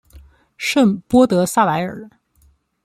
[0.57, 2.09] 圣波德萨莱尔。